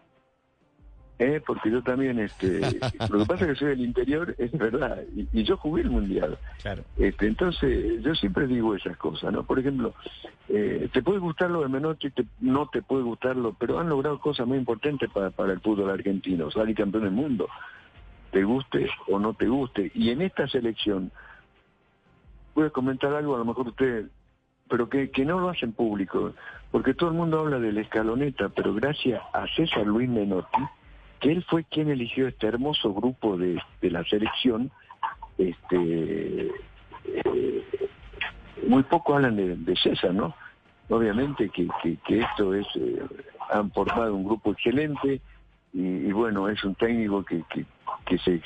¿Eh? 1.20 1.40
Porque 1.46 1.70
yo 1.70 1.84
también, 1.84 2.18
este, 2.18 2.62
lo 3.12 3.20
que 3.20 3.26
pasa 3.28 3.46
es 3.46 3.52
que 3.52 3.56
soy 3.56 3.68
del 3.70 3.82
interior, 3.82 4.34
es 4.40 4.52
verdad, 4.54 5.04
y, 5.16 5.44
yo 5.44 5.56
jugué 5.56 5.84
el 5.84 5.92
mundial. 5.92 6.40
Claro. 6.64 6.84
Este, 6.98 7.28
entonces, 7.28 8.02
yo 8.02 8.16
siempre 8.16 8.48
digo 8.48 8.74
esas 8.76 8.98
cosas, 8.98 9.32
¿no? 9.32 9.44
Por 9.44 9.60
ejemplo, 9.60 9.94
eh, 10.50 10.90
te 10.92 11.04
puede 11.04 11.20
gustar 11.20 11.52
lo 11.52 11.62
de 11.62 11.68
Menotti, 11.68 12.10
te, 12.10 12.26
no 12.40 12.68
te 12.70 12.82
puede 12.82 13.04
gustarlo, 13.04 13.56
pero 13.60 13.80
han 13.80 13.90
logrado 13.90 14.20
cosas 14.20 14.48
muy 14.48 14.58
importantes 14.58 15.12
para, 15.12 15.30
para 15.30 15.54
el 15.54 15.60
fútbol 15.60 15.92
argentino, 15.92 16.50
salir 16.50 16.76
campeón 16.76 17.04
del 17.04 17.14
mundo, 17.14 17.48
te 18.32 18.44
guste 18.44 18.90
o 19.08 19.20
no 19.20 19.36
te 19.36 19.48
guste. 19.48 19.92
Y 19.94 20.10
en 20.10 20.24
esta 20.24 20.48
selección, 20.48 21.12
voy 22.56 22.68
a 22.68 22.70
comentar 22.70 23.14
algo, 23.14 23.36
a 23.36 23.40
lo 23.40 23.46
mejor 23.46 23.70
usted, 23.70 24.08
pero 24.70 24.90
que, 24.90 25.12
que 25.12 25.26
no 25.26 25.40
lo 25.40 25.50
hacen 25.50 25.74
público, 25.74 26.34
porque 26.72 26.94
todo 26.94 27.10
el 27.10 27.16
mundo 27.16 27.40
habla 27.40 27.60
de 27.60 27.72
la 27.72 27.82
escaloneta, 27.82 28.50
pero 28.50 28.74
gracias 28.74 29.22
a 29.34 29.46
César 29.56 29.86
Luis 29.86 30.10
Menotti, 30.10 30.62
que 31.20 31.32
él 31.32 31.44
fue 31.50 31.64
quien 31.66 31.90
eligió 31.90 32.28
este 32.28 32.48
hermoso 32.48 32.94
grupo 32.94 33.38
de, 33.38 33.62
de 33.82 33.92
la 33.92 34.04
selección, 34.06 34.72
este 35.38 36.52
eh, 37.06 37.64
muy 38.68 38.84
poco 38.84 39.16
hablan 39.16 39.36
de, 39.36 39.76
César, 39.76 40.14
¿no? 40.14 40.34
Obviamente 40.90 41.50
que, 41.50 41.68
que, 42.06 42.20
esto 42.20 42.54
es, 42.54 42.68
eh, 42.76 43.02
han 43.50 43.72
formado 43.72 44.16
un 44.16 44.26
grupo 44.26 44.52
excelente 44.52 45.22
y, 45.74 45.82
y 45.82 46.12
bueno, 46.12 46.50
es 46.50 46.64
un 46.64 46.76
técnico 46.76 47.24
que, 47.24 47.44
que, 47.50 47.66
que 48.06 48.18
se 48.20 48.42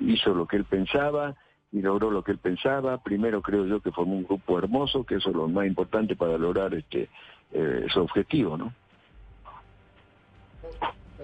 hizo 0.00 0.34
lo 0.34 0.46
que 0.46 0.56
él 0.56 0.64
pensaba, 0.64 1.34
y 1.72 1.80
logró 1.80 2.10
lo 2.10 2.22
que 2.22 2.32
él 2.32 2.38
pensaba. 2.38 2.98
Primero 2.98 3.42
creo 3.42 3.66
yo 3.66 3.80
que 3.80 3.92
formó 3.92 4.14
un 4.14 4.24
grupo 4.24 4.58
hermoso, 4.58 5.04
que 5.04 5.16
eso 5.16 5.30
es 5.30 5.36
lo 5.36 5.48
más 5.48 5.66
importante 5.66 6.16
para 6.16 6.36
lograr 6.38 6.74
este 6.74 7.08
eh, 7.52 7.86
su 7.92 8.00
objetivo, 8.00 8.56
¿no? 8.56 8.72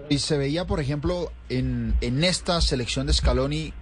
Y 0.09 0.19
se 0.19 0.37
veía, 0.37 0.65
por 0.65 0.79
ejemplo, 0.79 1.31
en, 1.49 1.95
en 2.01 2.23
esta 2.23 2.61
selección 2.61 3.07
de 3.07 3.13
Scaloni 3.13 3.73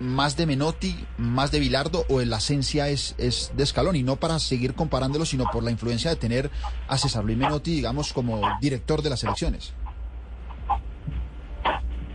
más 0.00 0.36
de 0.36 0.46
Menotti, 0.46 0.96
más 1.18 1.50
de 1.50 1.60
Bilardo 1.60 2.04
o 2.08 2.20
la 2.22 2.38
esencia 2.38 2.88
es, 2.88 3.14
es 3.18 3.52
de 3.54 3.62
Escalón 3.62 3.96
y 3.96 4.02
no 4.02 4.16
para 4.16 4.38
seguir 4.38 4.74
comparándolo, 4.74 5.26
sino 5.26 5.44
por 5.52 5.62
la 5.62 5.70
influencia 5.70 6.10
de 6.10 6.16
tener 6.16 6.50
a 6.88 6.96
César 6.96 7.24
Luis 7.24 7.36
Menotti, 7.36 7.72
digamos, 7.72 8.12
como 8.12 8.40
director 8.60 9.02
de 9.02 9.10
las 9.10 9.22
elecciones? 9.22 9.74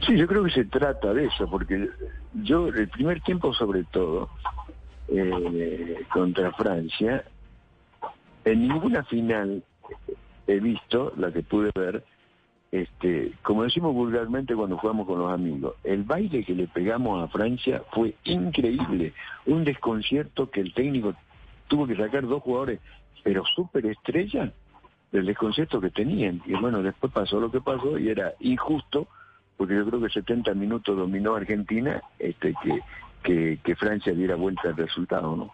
Sí, 0.05 0.17
yo 0.17 0.27
creo 0.27 0.43
que 0.43 0.51
se 0.51 0.65
trata 0.65 1.13
de 1.13 1.25
eso, 1.25 1.49
porque 1.49 1.89
yo 2.33 2.67
el 2.67 2.89
primer 2.89 3.21
tiempo 3.21 3.53
sobre 3.53 3.83
todo 3.85 4.29
eh, 5.07 6.03
contra 6.11 6.51
Francia, 6.53 7.23
en 8.43 8.67
ninguna 8.67 9.03
final 9.03 9.63
he 10.47 10.59
visto, 10.59 11.13
la 11.17 11.31
que 11.31 11.41
pude 11.41 11.71
ver, 11.73 12.03
este, 12.71 13.31
como 13.41 13.63
decimos 13.63 13.93
vulgarmente 13.93 14.55
cuando 14.55 14.77
jugamos 14.77 15.07
con 15.07 15.19
los 15.19 15.31
amigos, 15.31 15.75
el 15.83 16.03
baile 16.03 16.43
que 16.43 16.53
le 16.53 16.67
pegamos 16.67 17.23
a 17.23 17.27
Francia 17.29 17.81
fue 17.91 18.15
increíble, 18.25 19.13
un 19.45 19.63
desconcierto 19.63 20.51
que 20.51 20.61
el 20.61 20.73
técnico 20.73 21.15
tuvo 21.67 21.87
que 21.87 21.95
sacar 21.95 22.27
dos 22.27 22.43
jugadores, 22.43 22.79
pero 23.23 23.43
súper 23.45 23.85
estrella 23.87 24.51
del 25.11 25.25
desconcierto 25.25 25.79
que 25.79 25.89
tenían. 25.89 26.41
Y 26.45 26.53
bueno, 26.53 26.83
después 26.83 27.11
pasó 27.11 27.39
lo 27.39 27.49
que 27.49 27.61
pasó 27.61 27.97
y 27.97 28.09
era 28.09 28.33
injusto, 28.39 29.07
porque 29.57 29.75
yo 29.75 29.85
creo 29.85 30.01
que 30.01 30.09
70 30.09 30.53
minutos 30.53 30.97
dominó 30.97 31.35
Argentina, 31.35 32.01
este, 32.19 32.53
que, 32.63 32.79
que, 33.23 33.59
que 33.63 33.75
Francia 33.75 34.13
diera 34.13 34.35
vuelta 34.35 34.69
al 34.69 34.77
resultado, 34.77 35.35
¿no? 35.35 35.53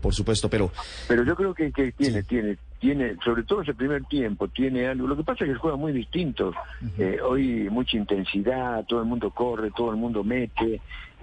Por 0.00 0.14
supuesto, 0.14 0.48
pero... 0.48 0.70
Pero 1.08 1.24
yo 1.24 1.34
creo 1.34 1.54
que, 1.54 1.72
que 1.72 1.92
tiene, 1.92 2.22
tiene, 2.22 2.56
tiene, 2.78 3.16
sobre 3.24 3.42
todo 3.42 3.62
ese 3.62 3.74
primer 3.74 4.04
tiempo, 4.04 4.48
tiene 4.48 4.86
algo. 4.86 5.06
Lo 5.06 5.16
que 5.16 5.24
pasa 5.24 5.44
es 5.44 5.50
que 5.50 5.56
juega 5.56 5.76
muy 5.76 5.92
distinto. 5.92 6.52
Eh, 6.98 7.18
hoy 7.20 7.68
mucha 7.70 7.96
intensidad, 7.96 8.84
todo 8.86 9.00
el 9.00 9.06
mundo 9.06 9.30
corre, 9.30 9.70
todo 9.70 9.90
el 9.90 9.96
mundo 9.96 10.22
mete, 10.22 10.80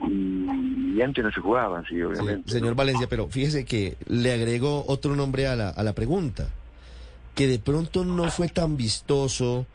y, 0.07 1.01
antes 1.01 1.23
no 1.23 1.31
se 1.31 1.41
jugaba 1.41 1.79
así, 1.79 2.01
obviamente. 2.01 2.51
señor 2.51 2.75
Valencia, 2.75 3.07
pero 3.09 3.27
fíjese 3.27 3.65
que 3.65 3.95
le 4.07 4.33
agregó 4.33 4.85
otro 4.87 5.15
nombre 5.15 5.47
a 5.47 5.55
la, 5.55 5.69
a 5.69 5.83
la 5.83 5.93
pregunta, 5.93 6.49
que 7.35 7.47
de 7.47 7.59
pronto 7.59 8.05
no 8.05 8.29
fue 8.29 8.49
tan 8.49 8.77
vistoso 8.77 9.65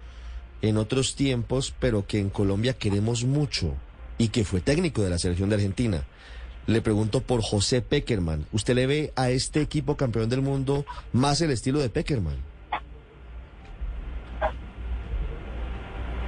en 0.65 0.77
otros 0.77 1.15
tiempos, 1.15 1.75
pero 1.79 2.07
que 2.07 2.19
en 2.19 2.31
Colombia 2.31 2.75
queremos 2.75 3.25
mucho, 3.25 3.75
y 4.19 4.29
que 4.29 4.45
fue 4.45 4.61
técnico 4.61 5.03
de 5.03 5.11
la 5.11 5.19
selección 5.19 5.49
de 5.49 5.57
Argentina. 5.57 6.05
Le 6.67 6.81
pregunto 6.81 7.21
por 7.21 7.43
José 7.43 7.83
Peckerman. 7.83 8.47
¿Usted 8.53 8.75
le 8.75 8.87
ve 8.87 9.13
a 9.17 9.31
este 9.31 9.61
equipo 9.61 9.97
campeón 9.97 10.31
del 10.31 10.41
mundo 10.41 10.87
más 11.13 11.41
el 11.43 11.51
estilo 11.51 11.79
de 11.79 11.91
Peckerman? 11.91 12.37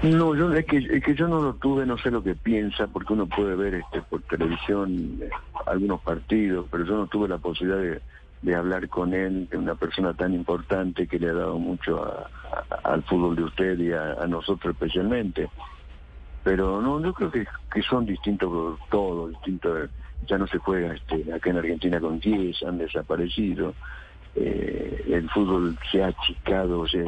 No, 0.03 0.35
yo, 0.35 0.53
es, 0.53 0.67
que, 0.67 0.77
es 0.77 1.03
que 1.03 1.15
yo 1.15 1.27
no 1.27 1.41
lo 1.41 1.55
tuve, 1.55 1.87
no 1.87 1.97
sé 1.99 2.11
lo 2.11 2.23
que 2.23 2.35
piensa, 2.35 2.87
porque 2.87 3.15
uno 3.15 3.27
puede 3.27 3.57
ver 3.57 3.75
este 3.75 4.03
por 4.03 4.21
televisión 4.23 5.19
eh, 5.23 5.31
algunos 5.67 6.01
partidos, 6.03 6.67
pero 6.71 6.85
yo 6.85 6.97
no 6.97 7.07
tuve 7.07 7.29
la 7.29 7.39
posibilidad 7.39 7.81
de, 7.81 8.01
de 8.47 8.55
hablar 8.55 8.89
con 8.89 9.13
él, 9.13 9.49
de 9.51 9.57
una 9.59 9.75
persona 9.75 10.15
tan 10.15 10.33
importante 10.33 11.09
que 11.09 11.19
le 11.19 11.31
ha 11.31 11.35
dado 11.35 11.59
mucho 11.59 12.05
a- 12.05 12.31
a- 12.71 12.93
al 12.93 13.03
fútbol 13.03 13.35
de 13.35 13.43
usted 13.43 13.77
y 13.81 13.91
a, 13.93 14.13
a 14.23 14.27
nosotros 14.29 14.73
especialmente. 14.73 15.49
Pero 16.45 16.81
no, 16.81 17.03
yo 17.03 17.13
creo 17.13 17.31
que, 17.33 17.45
que 17.73 17.83
son 17.83 18.07
distintos 18.07 18.79
todos, 18.89 19.31
distintos. 19.31 19.91
Ya 20.29 20.39
no 20.39 20.47
se 20.47 20.59
juega 20.59 20.95
este, 20.95 21.33
acá 21.35 21.51
en 21.51 21.57
Argentina 21.59 22.01
con 22.01 22.21
10, 22.21 22.63
han 22.63 22.79
desaparecido. 22.79 23.75
Eh, 24.37 25.05
el 25.09 25.29
fútbol 25.31 25.77
se 25.91 26.05
ha 26.05 26.09
achicado 26.09 26.87
se, 26.87 27.05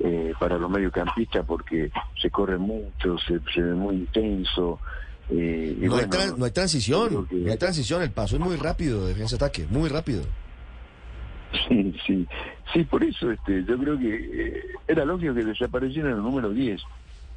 eh, 0.00 0.34
para 0.38 0.56
los 0.56 0.70
mediocampistas 0.70 1.44
porque 1.46 1.90
se 2.22 2.30
corre 2.30 2.58
mucho, 2.58 3.18
se, 3.18 3.40
se 3.52 3.60
ve 3.60 3.74
muy 3.74 3.96
intenso. 3.96 4.78
eh, 5.30 5.76
y 5.80 5.84
No, 5.86 5.96
hay 5.96 6.04
bueno, 6.06 6.16
tran- 6.16 6.36
no 6.36 6.44
hay 6.44 6.52
transición, 6.52 7.26
que- 7.26 7.34
no 7.34 7.50
hay 7.50 7.58
transición, 7.58 8.02
el 8.02 8.12
paso 8.12 8.36
es 8.36 8.40
muy 8.40 8.54
rápido, 8.54 9.02
de 9.02 9.08
defensa-ataque, 9.14 9.66
muy 9.68 9.88
rápido. 9.88 10.22
Sí, 11.52 11.94
sí, 12.06 12.26
sí, 12.72 12.84
por 12.84 13.02
eso 13.04 13.30
este, 13.30 13.64
yo 13.64 13.78
creo 13.78 13.98
que 13.98 14.14
eh, 14.14 14.62
era 14.88 15.04
lógico 15.04 15.34
que 15.34 15.44
desaparecieran 15.44 16.12
el 16.12 16.22
número 16.22 16.50
10, 16.50 16.82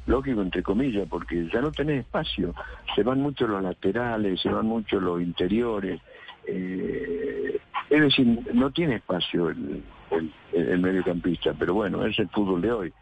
lógico 0.06 0.42
entre 0.42 0.62
comillas, 0.62 1.08
porque 1.08 1.48
ya 1.52 1.60
no 1.60 1.70
tenés 1.72 2.00
espacio, 2.00 2.54
se 2.94 3.02
van 3.02 3.20
mucho 3.20 3.46
los 3.46 3.62
laterales, 3.62 4.40
se 4.40 4.48
van 4.48 4.66
mucho 4.66 5.00
los 5.00 5.20
interiores, 5.20 6.00
eh, 6.46 7.60
es 7.88 8.00
decir, 8.00 8.26
no 8.52 8.70
tiene 8.70 8.96
espacio 8.96 9.50
el, 9.50 9.82
mediocampista, 10.80 11.54
pero 11.58 11.74
bueno, 11.74 12.04
es 12.04 12.18
el 12.18 12.28
fútbol 12.30 12.60
de 12.62 12.72
hoy, 12.72 12.92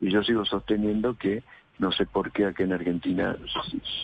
y 0.00 0.10
yo 0.10 0.22
sigo 0.22 0.44
sosteniendo 0.44 1.14
que 1.14 1.42
no 1.78 1.92
sé 1.92 2.06
por 2.06 2.32
qué 2.32 2.46
acá 2.46 2.64
en 2.64 2.72
Argentina 2.72 3.36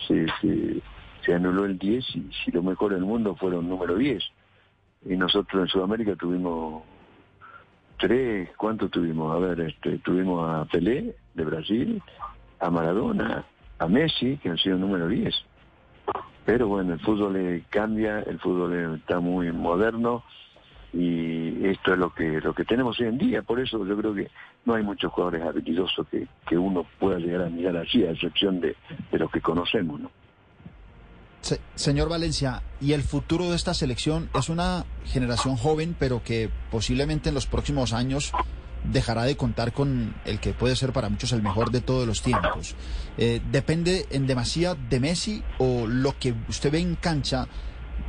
se, 0.07 0.27
se, 0.41 0.81
se 1.25 1.33
anuló 1.33 1.65
el 1.65 1.77
10 1.77 2.15
y 2.15 2.29
si 2.43 2.51
lo 2.51 2.61
mejor 2.61 2.93
del 2.93 3.01
mundo 3.01 3.35
fueron 3.35 3.67
número 3.67 3.95
10 3.95 4.23
y 5.05 5.15
nosotros 5.17 5.63
en 5.63 5.67
Sudamérica 5.67 6.15
tuvimos 6.15 6.83
tres, 7.99 8.49
¿cuántos 8.57 8.91
tuvimos? 8.91 9.35
A 9.35 9.39
ver, 9.39 9.59
este, 9.61 9.97
tuvimos 9.99 10.49
a 10.49 10.65
Pelé 10.65 11.15
de 11.33 11.45
Brasil, 11.45 12.01
a 12.59 12.69
Maradona, 12.69 13.45
a 13.79 13.87
Messi, 13.87 14.37
que 14.37 14.49
han 14.49 14.57
sido 14.57 14.77
número 14.77 15.07
10. 15.07 15.33
Pero 16.45 16.67
bueno, 16.67 16.93
el 16.93 16.99
fútbol 16.99 17.63
cambia, 17.69 18.19
el 18.21 18.39
fútbol 18.39 18.95
está 18.95 19.19
muy 19.19 19.51
moderno 19.51 20.23
y 20.91 21.65
esto 21.65 21.93
es 21.93 21.99
lo 21.99 22.13
que 22.13 22.39
lo 22.41 22.53
que 22.53 22.65
tenemos 22.65 22.99
hoy 22.99 23.07
en 23.07 23.17
día. 23.17 23.41
Por 23.41 23.59
eso 23.59 23.85
yo 23.85 23.97
creo 23.97 24.13
que 24.13 24.29
no 24.65 24.75
hay 24.75 24.83
muchos 24.83 25.11
jugadores 25.11 25.41
habilidosos 25.41 26.05
que, 26.09 26.27
que 26.47 26.57
uno 26.57 26.85
pueda 26.99 27.19
llegar 27.19 27.43
a 27.43 27.49
mirar 27.49 27.77
así, 27.77 28.03
a 28.05 28.11
excepción 28.11 28.59
de, 28.59 28.75
de 29.11 29.19
los 29.19 29.31
que 29.31 29.41
conocemos, 29.41 30.01
¿no? 30.01 30.11
Se- 31.43 31.59
señor 31.75 32.07
Valencia, 32.09 32.63
¿y 32.79 32.93
el 32.93 33.03
futuro 33.03 33.49
de 33.49 33.55
esta 33.57 33.73
selección 33.73 34.29
es 34.33 34.47
una 34.49 34.85
generación 35.05 35.57
joven, 35.57 35.93
pero 35.99 36.23
que 36.23 36.49
posiblemente 36.71 37.29
en 37.29 37.35
los 37.35 37.47
próximos 37.47 37.91
años 37.93 38.31
dejará 38.85 39.23
de 39.23 39.35
contar 39.37 39.71
con 39.73 40.13
el 40.25 40.39
que 40.39 40.53
puede 40.53 40.75
ser 40.77 40.93
para 40.93 41.09
muchos 41.09 41.31
el 41.33 41.41
mejor 41.43 41.69
de 41.71 41.81
todos 41.81 42.07
los 42.07 42.21
tiempos? 42.21 42.75
Eh, 43.17 43.41
¿Depende 43.51 44.05
en 44.09 44.25
demasía 44.25 44.75
de 44.75 44.99
Messi 45.01 45.43
o 45.57 45.85
lo 45.85 46.17
que 46.17 46.33
usted 46.47 46.71
ve 46.71 46.79
en 46.79 46.95
cancha 46.95 47.47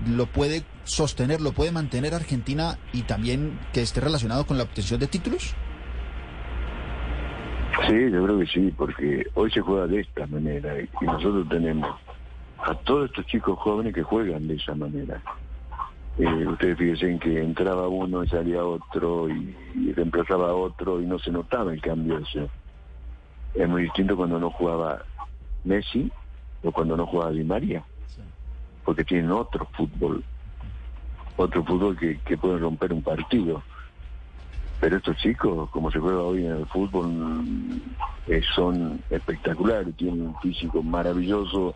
lo 0.08 0.26
puede 0.26 0.62
sostener, 0.84 1.40
lo 1.40 1.52
puede 1.52 1.72
mantener 1.72 2.14
Argentina 2.14 2.78
y 2.92 3.02
también 3.02 3.58
que 3.72 3.82
esté 3.82 4.00
relacionado 4.00 4.46
con 4.46 4.58
la 4.58 4.62
obtención 4.64 5.00
de 5.00 5.08
títulos? 5.08 5.54
Sí, 7.88 7.94
yo 8.12 8.24
creo 8.24 8.38
que 8.38 8.46
sí, 8.46 8.72
porque 8.76 9.26
hoy 9.34 9.50
se 9.50 9.60
juega 9.60 9.88
de 9.88 10.00
esta 10.00 10.24
manera 10.28 10.80
y 10.80 10.88
nosotros 11.04 11.48
tenemos 11.48 11.90
a 12.58 12.74
todos 12.74 13.10
estos 13.10 13.26
chicos 13.26 13.58
jóvenes 13.58 13.94
que 13.94 14.02
juegan 14.02 14.48
de 14.48 14.54
esa 14.54 14.74
manera. 14.74 15.22
Eh, 16.18 16.46
ustedes 16.46 16.78
fíjense 16.78 17.10
en 17.10 17.18
que 17.18 17.42
entraba 17.42 17.88
uno 17.88 18.22
y 18.22 18.28
salía 18.28 18.64
otro 18.64 19.28
y, 19.28 19.56
y 19.74 19.92
reemplazaba 19.92 20.50
a 20.50 20.54
otro 20.54 21.00
y 21.00 21.06
no 21.06 21.18
se 21.18 21.30
notaba 21.30 21.72
el 21.72 21.80
cambio 21.80 22.18
ese. 22.18 22.48
Es 23.54 23.68
muy 23.68 23.82
distinto 23.82 24.16
cuando 24.16 24.38
no 24.38 24.50
jugaba 24.50 25.04
Messi 25.64 26.10
o 26.62 26.72
cuando 26.72 26.96
no 26.96 27.06
jugaba 27.06 27.32
Di 27.32 27.44
María, 27.44 27.84
porque 28.84 29.04
tienen 29.04 29.30
otro 29.30 29.66
fútbol, 29.72 30.24
otro 31.36 31.64
fútbol 31.64 31.96
que, 31.96 32.18
que 32.20 32.36
pueden 32.36 32.60
romper 32.60 32.92
un 32.92 33.02
partido. 33.02 33.62
Pero 34.80 34.96
estos 34.96 35.16
chicos, 35.16 35.70
como 35.70 35.90
se 35.90 35.98
juega 35.98 36.20
hoy 36.20 36.44
en 36.44 36.52
el 36.52 36.66
fútbol, 36.66 37.08
mm, 37.08 37.80
eh, 38.26 38.42
son 38.54 39.02
espectaculares, 39.08 39.94
tienen 39.96 40.22
un 40.22 40.40
físico 40.40 40.82
maravilloso, 40.82 41.74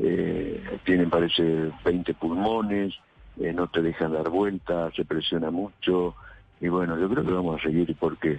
eh, 0.00 0.78
tienen 0.84 1.10
parece 1.10 1.70
20 1.84 2.14
pulmones, 2.14 2.94
eh, 3.40 3.52
no 3.52 3.68
te 3.68 3.82
dejan 3.82 4.12
dar 4.12 4.28
vueltas, 4.30 4.94
se 4.94 5.04
presiona 5.04 5.50
mucho, 5.50 6.14
y 6.60 6.68
bueno, 6.68 6.98
yo 6.98 7.08
creo 7.08 7.24
que 7.24 7.32
vamos 7.32 7.60
a 7.60 7.62
seguir 7.62 7.94
porque 7.98 8.38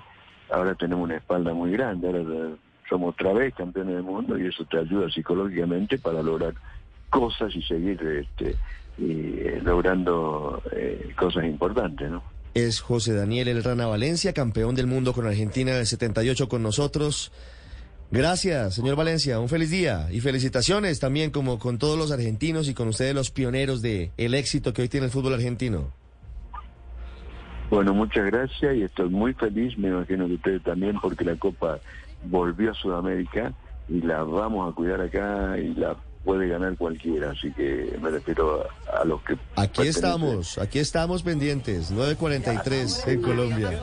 ahora 0.50 0.76
tenemos 0.76 1.04
una 1.04 1.18
espalda 1.18 1.54
muy 1.54 1.72
grande, 1.72 2.08
ahora 2.08 2.20
eh, 2.22 2.56
somos 2.90 3.14
otra 3.14 3.34
vez 3.34 3.54
campeones 3.54 3.96
del 3.96 4.04
mundo 4.04 4.38
y 4.38 4.48
eso 4.48 4.66
te 4.66 4.80
ayuda 4.80 5.10
psicológicamente 5.10 5.98
para 6.00 6.22
lograr 6.22 6.54
cosas 7.10 7.56
y 7.56 7.62
seguir 7.62 8.02
este, 8.04 8.56
eh, 9.00 9.62
logrando 9.64 10.62
cosas 11.16 11.46
importantes, 11.46 12.10
¿no? 12.10 12.24
Es 12.54 12.82
José 12.82 13.14
Daniel 13.14 13.48
El 13.48 13.64
Rana 13.64 13.86
Valencia, 13.86 14.34
campeón 14.34 14.76
del 14.76 14.88
mundo 14.88 15.14
con 15.14 15.28
Argentina 15.28 15.74
del 15.74 15.86
78 15.86 16.50
con 16.50 16.64
nosotros. 16.64 17.32
Gracias, 18.12 18.74
señor 18.76 18.96
Valencia, 18.96 19.40
un 19.40 19.50
feliz 19.50 19.70
día 19.70 20.08
y 20.12 20.20
felicitaciones 20.20 21.00
también 21.00 21.30
como 21.30 21.60
con 21.60 21.78
todos 21.78 21.96
los 21.98 22.12
argentinos 22.12 22.68
y 22.68 22.74
con 22.74 22.88
ustedes 22.88 23.14
los 23.14 23.30
pioneros 23.30 23.82
de 23.84 24.12
el 24.18 24.34
éxito 24.34 24.74
que 24.74 24.82
hoy 24.82 24.90
tiene 24.90 25.06
el 25.06 25.12
fútbol 25.12 25.36
argentino. 25.36 25.92
Bueno, 27.70 27.94
muchas 27.94 28.26
gracias 28.26 28.76
y 28.78 28.82
estoy 28.82 29.10
muy 29.10 29.34
feliz, 29.36 29.78
me 29.78 29.90
imagino 29.90 30.26
que 30.28 30.34
ustedes 30.34 30.64
también, 30.64 31.00
porque 31.00 31.24
la 31.24 31.36
Copa 31.36 31.78
volvió 32.26 32.72
a 32.72 32.74
Sudamérica 32.74 33.54
y 33.88 34.02
la 34.02 34.24
vamos 34.24 34.72
a 34.72 34.76
cuidar 34.76 35.02
acá 35.02 35.56
y 35.60 35.76
la 35.76 35.96
puede 36.24 36.48
ganar 36.48 36.76
cualquiera, 36.78 37.30
así 37.32 37.52
que 37.52 37.96
me 38.02 38.10
refiero 38.10 38.66
a, 38.92 39.02
a 39.02 39.06
los 39.06 39.22
que... 39.22 39.34
Aquí 39.56 39.82
pertenecen- 39.84 39.88
estamos, 39.90 40.58
aquí 40.58 40.80
estamos 40.80 41.22
pendientes, 41.22 41.94
9.43 41.94 43.08
en 43.08 43.22
Colombia. 43.22 43.80